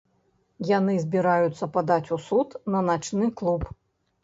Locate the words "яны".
0.69-0.95